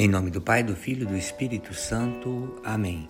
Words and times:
Em 0.00 0.08
nome 0.08 0.30
do 0.30 0.40
Pai, 0.40 0.62
do 0.62 0.74
Filho 0.74 1.02
e 1.02 1.06
do 1.06 1.14
Espírito 1.14 1.74
Santo. 1.74 2.58
Amém. 2.64 3.06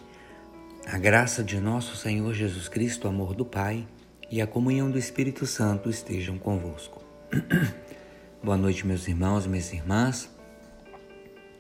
A 0.85 0.99
graça 0.99 1.41
de 1.41 1.61
nosso 1.61 1.95
Senhor 1.95 2.35
Jesus 2.35 2.67
Cristo, 2.67 3.05
o 3.05 3.09
amor 3.09 3.33
do 3.33 3.45
Pai 3.45 3.87
e 4.29 4.43
a 4.43 4.47
comunhão 4.49 4.91
do 4.91 4.99
Espírito 4.99 5.47
Santo 5.47 5.89
estejam 5.89 6.37
convosco. 6.37 7.01
Boa 8.43 8.57
noite, 8.57 8.85
meus 8.85 9.07
irmãos 9.07 9.47
minhas 9.47 9.73
irmãs. 9.73 10.29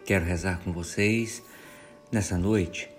Quero 0.04 0.24
rezar 0.24 0.58
com 0.64 0.72
vocês 0.72 1.40
nessa 2.10 2.36
noite 2.36 2.90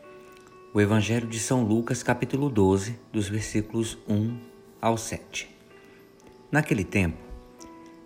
o 0.74 0.80
Evangelho 0.80 1.28
de 1.28 1.38
São 1.38 1.66
Lucas, 1.66 2.02
capítulo 2.02 2.50
12, 2.50 2.98
dos 3.12 3.28
versículos 3.28 3.98
1 4.08 4.40
ao 4.82 4.98
7. 4.98 5.54
Naquele 6.50 6.86
tempo, 6.86 7.18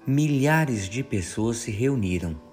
milhares 0.07 0.89
de 0.89 1.03
pessoas 1.03 1.57
se 1.57 1.69
reuniram 1.69 2.43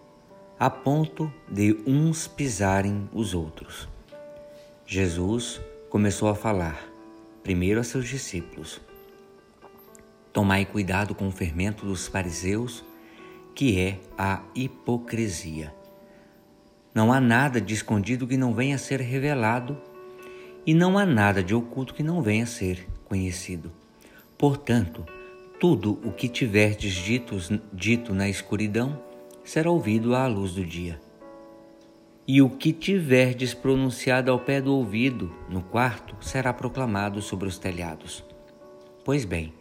a 0.63 0.71
ponto 0.71 1.29
de 1.51 1.77
uns 1.85 2.29
pisarem 2.29 3.11
os 3.13 3.35
outros. 3.35 3.89
Jesus 4.87 5.61
começou 5.91 6.29
a 6.29 6.37
falar, 6.37 6.87
primeiro 7.43 7.81
a 7.81 7.83
seus 7.83 8.09
discípulos: 8.09 8.81
Tomai 10.33 10.65
cuidado 10.65 11.17
com 11.17 11.27
o 11.27 11.33
fermento 11.33 11.85
dos 11.85 12.07
fariseus, 12.07 12.85
que 13.57 13.77
é 13.77 13.99
a 14.17 14.41
hipocrisia. 14.55 15.75
Não 16.95 17.13
há 17.13 17.21
nada 17.21 17.61
de 17.61 17.75
escondido 17.75 18.25
que 18.25 18.37
não 18.37 18.55
venha 18.55 18.77
a 18.77 18.79
ser 18.79 19.01
revelado, 19.01 19.77
e 20.65 20.73
não 20.73 20.97
há 20.97 21.05
nada 21.05 21.43
de 21.43 21.57
oculto 21.57 21.93
que 21.93 22.05
não 22.05 22.23
venha 22.23 22.45
a 22.45 22.47
ser 22.47 22.89
conhecido. 23.07 23.73
Portanto, 24.39 25.05
tudo 25.59 25.99
o 26.05 26.13
que 26.13 26.29
tiverdes 26.29 26.95
dito, 26.95 27.37
dito 27.73 28.15
na 28.15 28.29
escuridão, 28.29 29.11
será 29.45 29.71
ouvido 29.71 30.15
à 30.15 30.27
luz 30.27 30.53
do 30.53 30.65
dia. 30.65 31.01
E 32.27 32.41
o 32.41 32.49
que 32.49 32.73
tiverdes 32.73 33.53
pronunciado 33.53 34.31
ao 34.31 34.39
pé 34.39 34.61
do 34.61 34.75
ouvido, 34.75 35.35
no 35.49 35.63
quarto, 35.63 36.17
será 36.21 36.53
proclamado 36.53 37.21
sobre 37.21 37.49
os 37.49 37.59
telhados. 37.59 38.25
Pois 39.05 39.25
bem, 39.25 39.53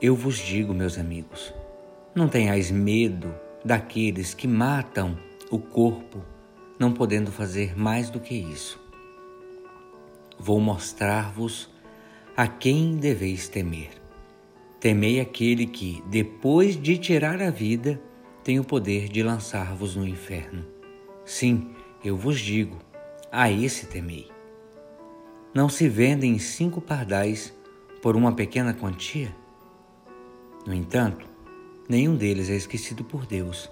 eu 0.00 0.14
vos 0.14 0.36
digo, 0.36 0.72
meus 0.72 0.98
amigos, 0.98 1.52
não 2.14 2.28
tenhais 2.28 2.70
medo 2.70 3.34
daqueles 3.64 4.34
que 4.34 4.46
matam 4.46 5.16
o 5.50 5.58
corpo, 5.58 6.22
não 6.78 6.92
podendo 6.92 7.30
fazer 7.30 7.78
mais 7.78 8.10
do 8.10 8.20
que 8.20 8.34
isso. 8.34 8.80
Vou 10.38 10.60
mostrar-vos 10.60 11.68
a 12.36 12.48
quem 12.48 12.96
deveis 12.96 13.48
temer. 13.48 14.01
Temei 14.82 15.20
aquele 15.20 15.64
que, 15.64 16.02
depois 16.08 16.74
de 16.74 16.98
tirar 16.98 17.40
a 17.40 17.50
vida, 17.50 18.02
tem 18.42 18.58
o 18.58 18.64
poder 18.64 19.08
de 19.08 19.22
lançar-vos 19.22 19.94
no 19.94 20.04
inferno. 20.04 20.66
Sim, 21.24 21.70
eu 22.04 22.16
vos 22.16 22.40
digo, 22.40 22.80
a 23.30 23.48
esse 23.48 23.86
temei. 23.86 24.28
Não 25.54 25.68
se 25.68 25.88
vendem 25.88 26.36
cinco 26.40 26.80
pardais 26.80 27.54
por 28.02 28.16
uma 28.16 28.34
pequena 28.34 28.74
quantia? 28.74 29.32
No 30.66 30.74
entanto, 30.74 31.28
nenhum 31.88 32.16
deles 32.16 32.50
é 32.50 32.56
esquecido 32.56 33.04
por 33.04 33.24
Deus. 33.24 33.70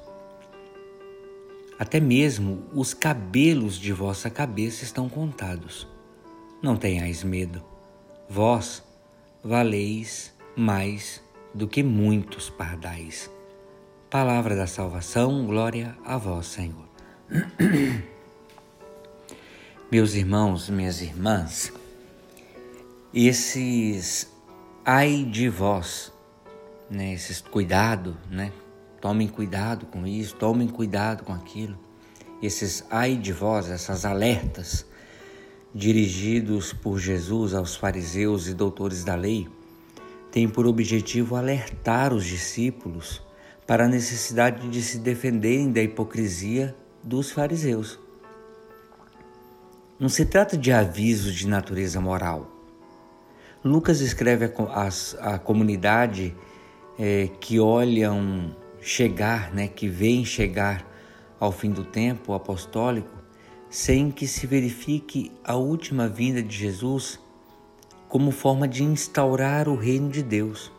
Até 1.77 1.99
mesmo 1.99 2.63
os 2.73 2.95
cabelos 2.95 3.75
de 3.81 3.93
vossa 3.93 4.31
cabeça 4.31 4.85
estão 4.85 5.09
contados. 5.09 5.89
Não 6.63 6.77
tenhais 6.77 7.25
medo. 7.25 7.65
Vós 8.29 8.81
valeis 9.43 10.39
mais 10.61 11.23
do 11.55 11.67
que 11.67 11.83
muitos 11.83 12.51
pardais. 12.51 13.31
Palavra 14.11 14.55
da 14.55 14.67
salvação, 14.67 15.47
glória 15.47 15.97
a 16.05 16.19
vós, 16.19 16.49
Senhor. 16.49 16.85
Meus 19.91 20.15
irmãos, 20.15 20.69
minhas 20.69 21.01
irmãs, 21.01 21.73
esses 23.15 24.31
ai 24.85 25.25
de 25.25 25.49
vós, 25.49 26.13
né, 26.91 27.15
esses 27.15 27.41
cuidado, 27.41 28.15
né? 28.31 28.53
Tomem 29.01 29.29
cuidado 29.29 29.87
com 29.87 30.07
isso, 30.07 30.37
tomem 30.37 30.69
cuidado 30.69 31.25
com 31.25 31.33
aquilo. 31.33 31.79
Esses 32.43 32.85
ai 32.91 33.17
de 33.17 33.33
vós, 33.33 33.71
essas 33.71 34.05
alertas 34.05 34.85
dirigidos 35.75 36.73
por 36.73 36.99
Jesus 36.99 37.55
aos 37.55 37.77
fariseus 37.77 38.47
e 38.47 38.53
doutores 38.53 39.05
da 39.05 39.15
lei, 39.15 39.49
tem 40.31 40.49
por 40.49 40.67
objetivo 40.67 41.37
alertar 41.37 42.13
os 42.13 42.25
discípulos 42.25 43.23
para 43.67 43.85
a 43.85 43.89
necessidade 43.89 44.69
de 44.69 44.83
se 44.83 44.99
defenderem 44.99 45.71
da 45.71 45.83
hipocrisia 45.83 46.75
dos 47.03 47.31
fariseus. 47.31 47.99
Não 49.99 50.09
se 50.09 50.25
trata 50.25 50.57
de 50.57 50.73
avisos 50.73 51.35
de 51.35 51.47
natureza 51.47 52.01
moral. 52.01 52.51
Lucas 53.63 54.01
escreve 54.01 54.51
a, 55.21 55.39
comunidade 55.39 56.35
é, 56.99 57.29
que 57.41 57.61
olham 57.61 58.57
chegar, 58.81 59.53
né, 59.53 59.69
que 59.69 59.87
veem 59.89 60.25
chegar 60.25 60.87
ao 61.39 61.53
fim 61.53 61.71
do 61.71 61.85
tempo 61.85 62.33
apostólico, 62.33 63.13
sem 63.69 64.11
que 64.11 64.27
se 64.27 64.47
verifique 64.47 65.31
a 65.45 65.55
última 65.57 66.09
vinda 66.09 66.43
de 66.43 66.57
Jesus 66.57 67.21
como 68.11 68.33
forma 68.33 68.67
de 68.67 68.83
instaurar 68.83 69.69
o 69.69 69.77
reino 69.77 70.11
de 70.11 70.21
Deus. 70.21 70.71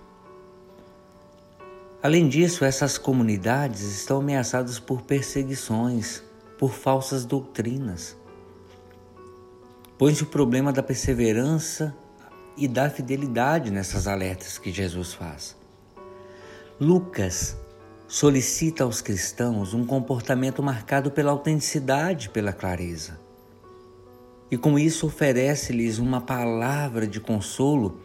Além 2.04 2.28
disso, 2.28 2.66
essas 2.66 2.98
comunidades 2.98 3.82
estão 3.84 4.20
ameaçadas 4.20 4.80
por 4.80 5.02
perseguições, 5.04 6.22
por 6.60 6.74
falsas 6.74 7.24
doutrinas. 7.24 8.18
Põe-se 9.98 10.24
o 10.24 10.26
problema 10.26 10.74
da 10.74 10.84
perseverança 10.84 11.96
e 12.58 12.68
da 12.68 12.90
fidelidade 12.90 13.72
nessas 13.72 14.08
alertas 14.08 14.58
que 14.58 14.72
Jesus 14.72 15.14
faz. 15.14 15.56
Lucas 16.80 17.56
solicita 18.10 18.84
aos 18.84 19.00
cristãos 19.00 19.74
um 19.74 19.86
comportamento 19.86 20.62
marcado 20.62 21.10
pela 21.10 21.32
autenticidade, 21.32 22.30
pela 22.30 22.52
clareza 22.52 23.31
e 24.52 24.58
com 24.58 24.78
isso 24.78 25.08
oferece-lhes 25.08 25.98
uma 25.98 26.20
palavra 26.20 27.08
de 27.08 27.22
consolo 27.22 28.02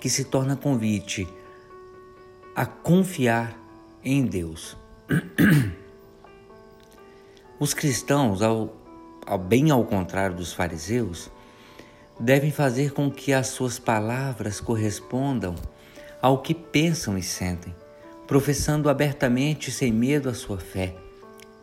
que 0.00 0.10
se 0.10 0.24
torna 0.24 0.56
convite 0.56 1.26
a 2.54 2.66
confiar 2.66 3.56
em 4.04 4.26
Deus. 4.26 4.76
Os 7.60 7.72
cristãos, 7.72 8.42
ao, 8.42 8.76
ao, 9.24 9.38
bem 9.38 9.70
ao 9.70 9.84
contrário 9.84 10.34
dos 10.34 10.52
fariseus, 10.52 11.30
devem 12.18 12.50
fazer 12.50 12.92
com 12.92 13.08
que 13.08 13.32
as 13.32 13.46
suas 13.48 13.78
palavras 13.78 14.60
correspondam 14.60 15.54
ao 16.20 16.42
que 16.42 16.54
pensam 16.54 17.16
e 17.16 17.22
sentem, 17.22 17.74
professando 18.26 18.90
abertamente 18.90 19.70
sem 19.70 19.92
medo 19.92 20.28
a 20.28 20.34
sua 20.34 20.58
fé, 20.58 20.96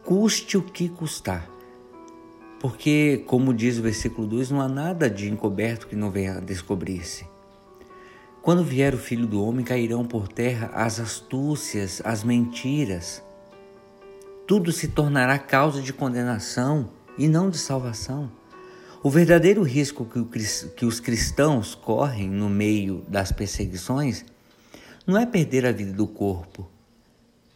custe 0.04 0.58
o 0.58 0.62
que 0.62 0.88
custar 0.88 1.50
porque, 2.62 3.24
como 3.26 3.56
diz 3.56 3.80
o 3.80 3.82
versículo 3.82 4.28
2, 4.28 4.52
não 4.52 4.62
há 4.62 4.70
nada 4.70 5.10
de 5.10 5.28
encoberto 5.28 5.88
que 5.88 5.96
não 5.96 6.12
venha 6.12 6.38
a 6.38 6.40
descobrir-se. 6.40 7.26
Quando 8.40 8.64
vier 8.64 8.94
o 8.94 9.00
filho 9.00 9.26
do 9.26 9.44
homem, 9.44 9.66
cairão 9.66 10.06
por 10.06 10.28
terra 10.28 10.70
as 10.76 11.00
astúcias, 11.00 12.04
as 12.06 12.24
mentiras. 12.24 13.24
Tudo 14.46 14.72
se 14.72 14.90
tornará 14.90 15.40
causa 15.40 15.82
de 15.82 15.92
condenação 15.92 16.92
e 17.18 17.28
não 17.28 17.50
de 17.50 17.58
salvação. 17.58 18.32
O 19.02 19.10
verdadeiro 19.10 19.64
risco 19.64 20.08
que 20.78 20.86
os 20.86 21.00
cristãos 21.00 21.74
correm 21.74 22.30
no 22.30 22.48
meio 22.48 23.04
das 23.08 23.32
perseguições 23.32 24.24
não 25.08 25.18
é 25.18 25.26
perder 25.26 25.66
a 25.66 25.72
vida 25.72 25.94
do 25.94 26.06
corpo, 26.06 26.70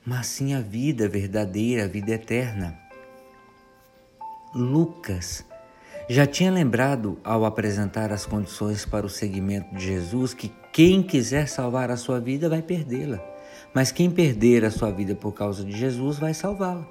mas 0.04 0.26
sim 0.26 0.56
a 0.56 0.62
vida 0.62 1.08
verdadeira, 1.08 1.84
a 1.84 1.88
vida 1.88 2.14
eterna. 2.14 2.85
Lucas 4.56 5.46
já 6.08 6.26
tinha 6.26 6.50
lembrado 6.50 7.20
ao 7.26 7.44
apresentar 7.44 8.14
as 8.14 8.26
condições 8.26 8.86
para 8.86 9.06
o 9.06 9.10
seguimento 9.10 9.76
de 9.76 9.84
Jesus 9.84 10.34
que 10.34 10.50
quem 10.72 11.04
quiser 11.04 11.50
salvar 11.50 11.92
a 11.92 11.98
sua 11.98 12.22
vida 12.22 12.48
vai 12.48 12.62
perdê-la, 12.62 13.20
mas 13.74 13.92
quem 13.92 14.10
perder 14.10 14.64
a 14.64 14.72
sua 14.72 14.92
vida 14.92 15.14
por 15.14 15.34
causa 15.34 15.62
de 15.66 15.78
Jesus 15.78 16.18
vai 16.20 16.34
salvá-la. 16.34 16.88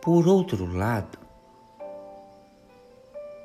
Por 0.00 0.28
outro 0.28 0.72
lado, 0.72 1.18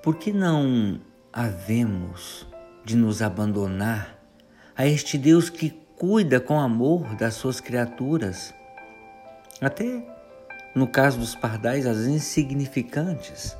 por 0.04 0.18
que 0.18 0.31
não 0.31 1.02
havemos 1.34 2.46
de 2.84 2.96
nos 2.96 3.20
abandonar 3.24 4.16
a 4.78 4.86
este 4.86 5.18
Deus 5.18 5.50
que 5.50 5.72
cuida 5.96 6.40
com 6.40 6.60
amor 6.60 7.16
das 7.16 7.34
suas 7.34 7.60
criaturas, 7.60 8.54
até 9.60 10.15
no 10.75 10.88
caso 10.88 11.18
dos 11.18 11.33
pardais, 11.33 11.88
as 11.88 12.00
insignificantes. 12.06 13.57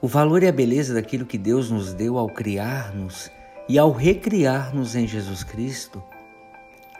O 0.00 0.06
valor 0.06 0.42
e 0.42 0.46
a 0.46 0.52
beleza 0.52 0.94
daquilo 0.94 1.26
que 1.26 1.36
Deus 1.36 1.70
nos 1.70 1.92
deu 1.92 2.16
ao 2.16 2.28
criar-nos 2.28 3.30
e 3.68 3.78
ao 3.78 3.90
recriar-nos 3.90 4.94
em 4.94 5.06
Jesus 5.06 5.42
Cristo 5.42 6.02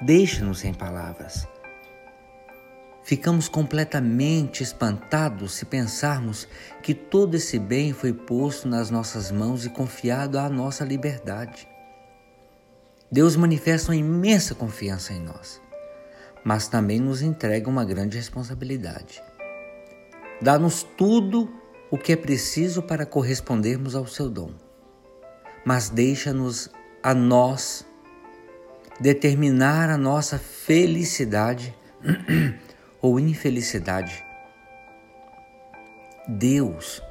deixa-nos 0.01 0.59
sem 0.59 0.75
palavras. 0.75 1.47
Ficamos 3.05 3.49
completamente 3.49 4.63
espantados 4.63 5.55
se 5.55 5.67
pensarmos 5.67 6.49
que 6.83 6.95
todo 6.95 7.35
esse 7.35 7.59
bem 7.59 7.93
foi 7.93 8.15
posto 8.15 8.67
nas 8.67 8.91
nossas 8.91 9.31
mãos 9.31 9.67
e 9.67 9.71
confiado 9.71 10.39
à 10.39 10.49
nossa 10.49 10.85
liberdade. 10.85 11.69
Deus 13.13 13.37
manifesta 13.37 13.93
uma 13.93 13.97
imensa 13.97 14.55
confiança 14.55 15.13
em 15.13 15.21
nós, 15.21 15.61
mas 16.45 16.69
também 16.69 17.01
nos 17.01 17.23
entrega 17.23 17.71
uma 17.71 17.85
grande 17.85 18.19
responsabilidade. 18.19 19.23
Dá-nos 20.43 20.83
tudo 20.83 21.51
o 21.91 21.97
que 21.97 22.13
é 22.13 22.17
preciso 22.17 22.83
para 22.83 23.07
correspondermos 23.07 23.95
ao 23.95 24.07
seu 24.07 24.29
dom, 24.29 24.51
mas 25.65 25.89
deixa-nos 25.89 26.71
a 27.03 27.15
nós 27.15 27.87
determinar 29.01 29.89
a 29.89 29.97
nossa 29.97 30.39
felicidade 30.39 31.75
ou 33.01 33.19
infelicidade. 33.19 34.25
Deus, 36.29 37.03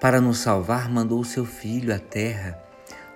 para 0.00 0.20
nos 0.20 0.38
salvar, 0.38 0.88
mandou 0.88 1.20
o 1.20 1.24
seu 1.24 1.44
Filho 1.44 1.94
à 1.94 1.98
terra, 1.98 2.58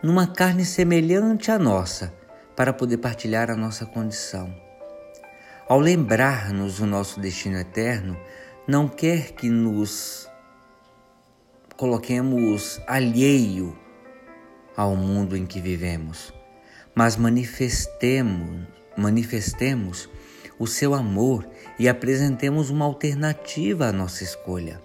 numa 0.02 0.26
carne 0.26 0.64
semelhante 0.64 1.50
à 1.50 1.58
nossa, 1.58 2.12
para 2.56 2.72
poder 2.72 2.98
partilhar 2.98 3.50
a 3.50 3.56
nossa 3.56 3.86
condição. 3.86 4.52
Ao 5.72 5.80
lembrar-nos 5.80 6.80
o 6.80 6.86
nosso 6.86 7.18
destino 7.18 7.56
eterno, 7.56 8.14
não 8.68 8.86
quer 8.86 9.32
que 9.32 9.48
nos 9.48 10.28
coloquemos 11.78 12.78
alheio 12.86 13.74
ao 14.76 14.94
mundo 14.94 15.34
em 15.34 15.46
que 15.46 15.62
vivemos, 15.62 16.30
mas 16.94 17.16
manifestemos, 17.16 18.66
manifestemos 18.98 20.10
o 20.58 20.66
seu 20.66 20.92
amor 20.92 21.48
e 21.78 21.88
apresentemos 21.88 22.68
uma 22.68 22.84
alternativa 22.84 23.86
à 23.86 23.92
nossa 23.94 24.22
escolha. 24.22 24.78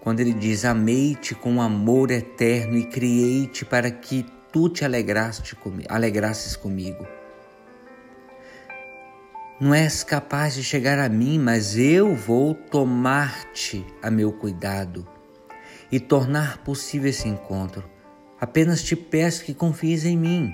Quando 0.00 0.18
ele 0.18 0.34
diz: 0.34 0.64
Amei-te 0.64 1.32
com 1.32 1.62
amor 1.62 2.10
eterno 2.10 2.76
e 2.76 2.86
criei-te 2.86 3.64
para 3.64 3.88
que 3.88 4.26
tu 4.52 4.68
te 4.68 4.84
alegraste 4.84 5.56
alegrasses 5.88 6.56
comigo. 6.56 7.21
Não 9.62 9.72
és 9.72 10.02
capaz 10.02 10.54
de 10.54 10.64
chegar 10.64 10.98
a 10.98 11.08
mim, 11.08 11.38
mas 11.38 11.78
eu 11.78 12.16
vou 12.16 12.52
tomar-te 12.52 13.86
a 14.02 14.10
meu 14.10 14.32
cuidado 14.32 15.06
e 15.88 16.00
tornar 16.00 16.58
possível 16.64 17.08
esse 17.08 17.28
encontro. 17.28 17.88
Apenas 18.40 18.82
te 18.82 18.96
peço 18.96 19.44
que 19.44 19.54
confies 19.54 20.04
em 20.04 20.16
mim 20.16 20.52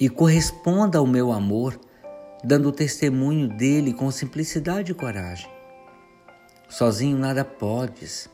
e 0.00 0.08
corresponda 0.08 0.98
ao 0.98 1.06
meu 1.06 1.30
amor 1.30 1.78
dando 2.42 2.72
testemunho 2.72 3.46
dele 3.46 3.92
com 3.92 4.10
simplicidade 4.10 4.90
e 4.90 4.94
coragem. 4.96 5.48
Sozinho 6.68 7.16
nada 7.16 7.44
podes. 7.44 8.28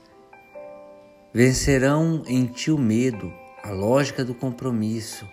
Vencerão 1.35 2.23
em 2.27 2.47
ti 2.47 2.71
o 2.71 2.79
medo, 2.79 3.31
a 3.63 3.73
lógica 3.73 4.25
do 4.25 4.35
compromisso, 4.35 5.29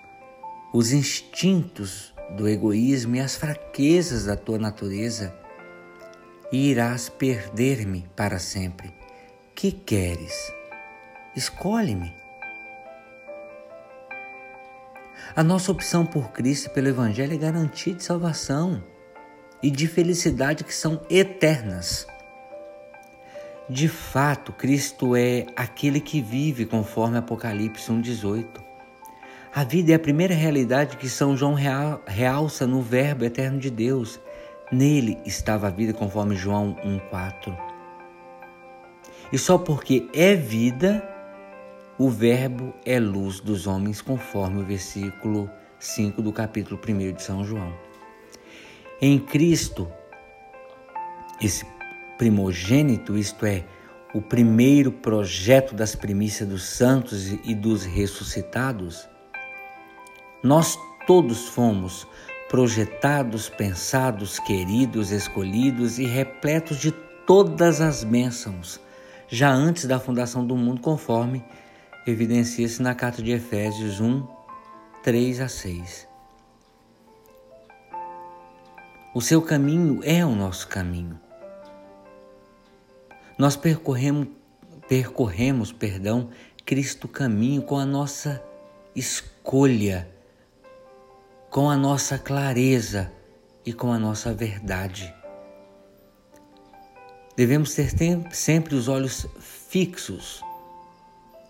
os 0.74 0.92
instintos 0.92 2.13
do 2.31 2.48
egoísmo 2.48 3.16
e 3.16 3.19
as 3.19 3.36
fraquezas 3.36 4.25
da 4.25 4.36
tua 4.36 4.57
natureza, 4.57 5.33
e 6.51 6.69
irás 6.69 7.10
perder-me 7.10 8.07
para 8.16 8.39
sempre. 8.39 8.94
Que 9.54 9.72
queres? 9.72 10.54
Escolhe-me. 11.36 12.13
A 15.36 15.44
nossa 15.44 15.72
opção 15.72 16.06
por 16.06 16.31
Cristo 16.31 16.68
e 16.68 16.69
pelo 16.69 16.88
Evangelho 16.88 17.33
é 17.33 17.38
garantia 17.38 17.94
de 17.94 18.04
salvação 18.04 18.83
e 19.62 19.69
de 19.69 19.88
felicidade 19.88 20.63
que 20.63 20.74
são 20.74 21.01
eternas. 21.10 22.07
De 23.68 23.88
fato, 23.88 24.54
Cristo 24.54 25.16
é 25.16 25.48
aquele 25.56 26.00
que 26.00 26.21
vive 26.21 26.66
conforme 26.66 27.18
Apocalipse 27.18 27.92
1,18. 27.92 28.45
A 29.56 29.63
vida 29.63 29.94
é 29.94 29.96
a 29.96 30.00
primeira 30.00 30.34
realidade 30.34 30.98
que 30.98 31.07
São 31.07 31.38
João 31.38 31.56
realça 32.06 32.68
no 32.68 32.81
Verbo 32.81 33.24
eterno 33.24 33.57
de 33.57 33.69
Deus. 33.69 34.19
Nele 34.69 35.18
estava 35.25 35.68
a 35.68 35.69
vida, 35.69 35.94
conforme 35.94 36.36
João 36.36 36.75
1,4. 36.84 37.57
E 39.31 39.38
só 39.38 39.57
porque 39.57 40.10
é 40.13 40.36
vida, 40.36 41.02
o 41.98 42.10
Verbo 42.10 42.74
é 42.86 43.00
luz 43.00 43.40
dos 43.40 43.66
homens, 43.66 44.02
conforme 44.02 44.62
o 44.62 44.66
versículo 44.66 45.50
5 45.80 46.22
do 46.22 46.34
capítulo 46.34 46.78
1 46.86 47.13
de 47.13 47.24
São 47.24 47.46
João. 47.46 47.74
Em 49.02 49.18
Cristo, 49.18 49.90
esse 51.42 51.66
primogênito, 52.18 53.18
isto 53.18 53.46
é, 53.46 53.63
o 54.13 54.22
primeiro 54.22 54.92
projeto 54.92 55.74
das 55.74 55.96
primícias 55.96 56.50
dos 56.50 56.63
santos 56.63 57.31
e 57.46 57.56
dos 57.56 57.86
ressuscitados, 57.86 59.14
nós 60.43 60.77
todos 61.05 61.47
fomos 61.49 62.07
projetados, 62.49 63.49
pensados, 63.49 64.39
queridos, 64.39 65.11
escolhidos 65.11 65.99
e 65.99 66.05
repletos 66.05 66.77
de 66.77 66.91
todas 67.25 67.81
as 67.81 68.03
bênçãos, 68.03 68.79
já 69.27 69.51
antes 69.51 69.85
da 69.85 69.99
fundação 69.99 70.45
do 70.45 70.55
mundo, 70.55 70.81
conforme 70.81 71.43
evidencia-se 72.05 72.81
na 72.81 72.93
carta 72.93 73.21
de 73.21 73.31
Efésios 73.31 73.99
1, 73.99 74.25
3 75.03 75.41
a 75.41 75.47
6. 75.47 76.07
O 79.13 79.21
seu 79.21 79.41
caminho 79.41 80.01
é 80.03 80.25
o 80.25 80.35
nosso 80.35 80.67
caminho. 80.67 81.19
Nós 83.37 83.55
percorremos, 83.55 84.27
percorremos, 84.87 85.71
perdão, 85.71 86.29
Cristo 86.65 87.07
caminho 87.07 87.61
com 87.61 87.77
a 87.77 87.85
nossa 87.85 88.43
escolha, 88.95 90.07
com 91.56 91.69
a 91.69 91.78
nossa 91.78 92.19
clareza 92.19 93.10
e 93.66 93.72
com 93.72 93.90
a 93.94 93.98
nossa 93.98 94.34
verdade. 94.34 95.16
Devemos 97.34 97.74
ter 97.74 97.90
sempre 98.34 98.75
os 98.75 98.90
olhos 98.90 99.25
fixos 99.40 100.44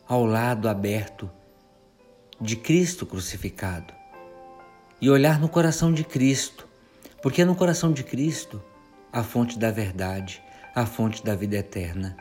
ao 0.07 0.23
lado 0.23 0.69
aberto 0.69 1.27
de 2.39 2.55
Cristo 2.55 3.03
crucificado 3.03 3.95
e 5.01 5.09
olhar 5.09 5.39
no 5.39 5.49
coração 5.49 5.91
de 5.91 6.03
Cristo, 6.03 6.67
porque 7.19 7.41
é 7.41 7.45
no 7.45 7.55
coração 7.55 7.91
de 7.91 8.03
Cristo 8.03 8.61
a 9.11 9.23
fonte 9.23 9.57
da 9.57 9.71
verdade, 9.71 10.39
a 10.75 10.85
fonte 10.85 11.25
da 11.25 11.33
vida 11.33 11.55
eterna 11.57 12.15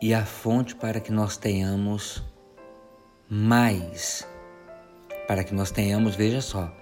e 0.00 0.14
a 0.14 0.24
fonte 0.24 0.74
para 0.74 0.98
que 0.98 1.12
nós 1.12 1.36
tenhamos 1.36 2.22
mais, 3.28 4.26
para 5.26 5.42
que 5.44 5.54
nós 5.54 5.70
tenhamos, 5.70 6.14
veja 6.14 6.40
só, 6.40 6.72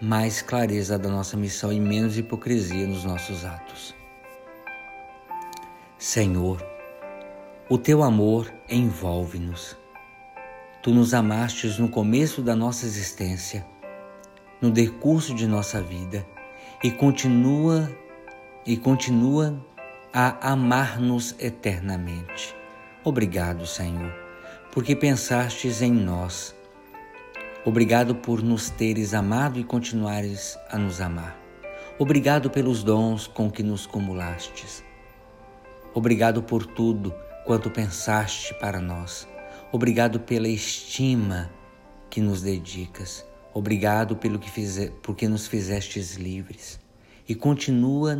mais 0.00 0.40
clareza 0.42 0.98
da 0.98 1.08
nossa 1.08 1.36
missão 1.36 1.72
e 1.72 1.78
menos 1.78 2.16
hipocrisia 2.16 2.86
nos 2.86 3.04
nossos 3.04 3.44
atos. 3.44 3.94
Senhor, 5.98 6.64
o 7.68 7.76
teu 7.76 8.02
amor 8.02 8.52
envolve-nos. 8.68 9.76
Tu 10.82 10.90
nos 10.92 11.12
amastes 11.12 11.78
no 11.78 11.88
começo 11.88 12.40
da 12.40 12.56
nossa 12.56 12.86
existência, 12.86 13.66
no 14.60 14.70
decurso 14.70 15.34
de 15.34 15.46
nossa 15.46 15.82
vida 15.82 16.26
e 16.82 16.90
continua 16.90 17.90
e 18.64 18.76
continua 18.76 19.62
a 20.12 20.52
amar-nos 20.52 21.34
eternamente. 21.38 22.56
Obrigado, 23.04 23.66
Senhor, 23.66 24.12
porque 24.72 24.96
pensastes 24.96 25.82
em 25.82 25.92
nós. 25.92 26.54
Obrigado 27.62 28.14
por 28.14 28.42
nos 28.42 28.70
teres 28.70 29.12
amado 29.12 29.60
e 29.60 29.64
continuares 29.64 30.58
a 30.70 30.78
nos 30.78 30.98
amar. 30.98 31.38
Obrigado 31.98 32.48
pelos 32.48 32.82
dons 32.82 33.26
com 33.26 33.50
que 33.50 33.62
nos 33.62 33.86
cumulastes. 33.86 34.82
Obrigado 35.92 36.42
por 36.42 36.64
tudo 36.64 37.14
quanto 37.44 37.70
pensaste 37.70 38.54
para 38.54 38.80
nós. 38.80 39.28
Obrigado 39.70 40.20
pela 40.20 40.48
estima 40.48 41.50
que 42.08 42.22
nos 42.22 42.40
dedicas. 42.40 43.26
Obrigado 43.52 44.16
pelo 44.16 44.38
que 44.38 44.50
fize, 44.50 44.90
porque 45.02 45.28
nos 45.28 45.46
fizestes 45.46 46.16
livres. 46.16 46.80
E 47.28 47.34
continua 47.34 48.16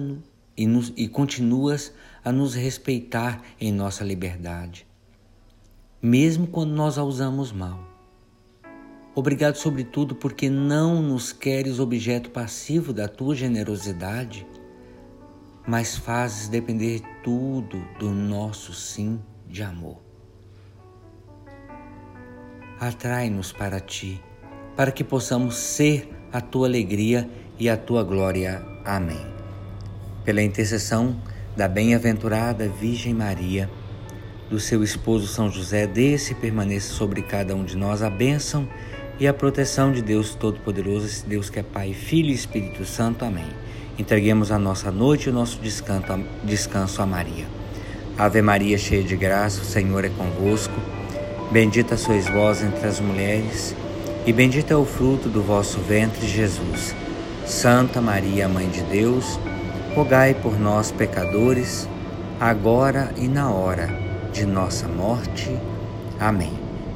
e, 0.55 0.67
nos, 0.67 0.93
e 0.95 1.09
continuas 1.09 1.95
a 2.23 2.31
nos 2.31 2.55
respeitar 2.55 3.41
em 3.59 3.73
nossa 3.73 4.05
liberdade, 4.05 4.87
mesmo 6.03 6.47
quando 6.47 6.75
nós 6.75 6.99
a 6.99 7.05
usamos 7.05 7.51
mal. 7.51 7.90
Obrigado, 9.21 9.57
sobretudo, 9.57 10.15
porque 10.15 10.49
não 10.51 11.01
nos 11.03 11.33
queres 11.33 11.79
objeto 11.79 12.31
passivo 12.31 12.93
da 12.93 13.07
tua 13.07 13.35
generosidade 13.35 14.47
mas 15.67 15.97
fazes 15.97 16.49
depender 16.49 17.01
tudo 17.23 17.81
do 17.99 18.11
nosso 18.11 18.73
sim 18.73 19.21
de 19.47 19.63
amor. 19.63 19.99
Atrai-nos 22.79 23.53
para 23.53 23.79
ti, 23.79 24.21
para 24.75 24.91
que 24.91 25.05
possamos 25.05 25.57
ser 25.57 26.09
a 26.33 26.41
tua 26.41 26.67
alegria 26.67 27.29
e 27.59 27.69
a 27.69 27.77
tua 27.77 28.03
glória. 28.03 28.65
Amém. 28.85 29.25
Pela 30.25 30.43
intercessão 30.43 31.21
da 31.57 31.69
bem-aventurada 31.69 32.69
Virgem 32.69 33.13
Maria, 33.13 33.71
do 34.49 34.59
seu 34.59 34.83
esposo 34.83 35.29
São 35.29 35.51
José, 35.51 35.87
desce 35.87 36.33
e 36.33 36.35
permaneça 36.35 36.95
sobre 36.95 37.23
cada 37.23 37.55
um 37.55 37.65
de 37.65 37.77
nós 37.77 38.03
a 38.03 38.11
bênção 38.11 38.69
e 39.21 39.29
a 39.29 39.35
proteção 39.35 39.93
de 39.93 40.01
Deus 40.01 40.35
Todo-Poderoso, 40.35 41.05
esse 41.05 41.27
Deus 41.27 41.51
que 41.51 41.59
é 41.59 41.63
Pai, 41.63 41.93
Filho 41.93 42.31
e 42.31 42.33
Espírito 42.33 42.87
Santo. 42.87 43.23
Amém. 43.23 43.47
Entreguemos 43.99 44.51
a 44.51 44.59
nossa 44.59 44.91
noite 44.91 45.27
e 45.27 45.31
o 45.31 45.33
nosso 45.33 45.61
descanso, 46.43 47.03
a 47.03 47.07
Maria. 47.07 47.45
Ave 48.17 48.41
Maria, 48.41 48.79
cheia 48.79 49.03
de 49.03 49.15
graça, 49.15 49.61
o 49.61 49.65
Senhor 49.65 50.07
é 50.07 50.09
convosco. 50.09 50.73
Bendita 51.53 51.99
sois 51.99 52.27
vós 52.29 52.63
entre 52.63 52.87
as 52.87 52.99
mulheres, 52.99 53.77
e 54.25 54.33
bendito 54.33 54.73
é 54.73 54.77
o 54.77 54.87
fruto 54.87 55.29
do 55.29 55.43
vosso 55.43 55.81
ventre, 55.81 56.27
Jesus. 56.27 56.95
Santa 57.45 58.01
Maria, 58.01 58.49
Mãe 58.49 58.71
de 58.71 58.81
Deus, 58.85 59.39
rogai 59.95 60.33
por 60.33 60.59
nós, 60.59 60.91
pecadores, 60.91 61.87
agora 62.41 63.13
e 63.19 63.29
na 63.29 63.51
hora 63.51 63.91
de 64.33 64.47
nossa 64.47 64.89
morte. 64.89 65.55
Amém. 66.19 66.53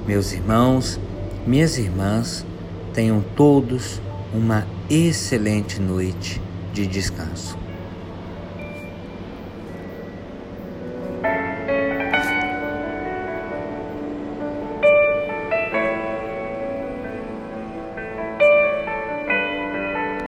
Meus 0.07 0.33
irmãos, 0.33 0.99
minhas 1.47 1.79
irmãs, 1.79 2.45
tenham 2.93 3.23
todos 3.37 4.01
uma 4.33 4.67
excelente 4.89 5.81
noite 5.81 6.41
de 6.73 6.87
descanso. 6.87 7.64